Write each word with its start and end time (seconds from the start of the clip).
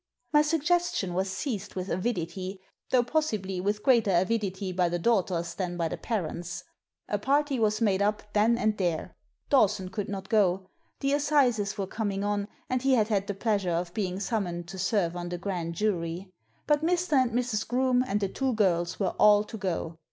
My 0.33 0.41
suggestion 0.41 1.13
was 1.13 1.29
seized 1.29 1.75
with 1.75 1.87
avidity, 1.89 2.59
though 2.89 3.03
possibly 3.03 3.61
with 3.61 3.83
greater 3.83 4.09
avidity 4.09 4.71
by 4.71 4.89
the 4.89 4.97
daughters 4.97 5.53
than 5.53 5.77
by 5.77 5.89
the 5.89 5.95
parents. 5.97 6.63
A 7.07 7.19
party 7.19 7.59
was 7.59 7.81
made 7.81 8.01
up 8.01 8.23
then 8.33 8.57
and 8.57 8.75
there. 8.79 9.15
Dawson 9.51 9.89
could 9.89 10.09
not 10.09 10.27
go. 10.27 10.71
The 11.01 11.13
assizes 11.13 11.77
were 11.77 11.85
coming 11.85 12.23
on, 12.23 12.47
and 12.67 12.81
he 12.81 12.93
had 12.95 13.09
had 13.09 13.27
the 13.27 13.35
pleasure 13.35 13.69
of 13.69 13.93
being 13.93 14.19
summoned 14.19 14.67
to 14.69 14.79
serve 14.79 15.15
on 15.15 15.29
the 15.29 15.37
grand 15.37 15.75
jury. 15.75 16.33
But 16.65 16.83
Mr. 16.83 17.13
and 17.21 17.31
Mrs. 17.33 17.67
Groome 17.67 18.03
and 18.07 18.19
the 18.19 18.27
two 18.27 18.55
girls 18.55 18.99
were 18.99 19.13
all 19.19 19.43
to 19.43 19.55
go. 19.55 19.99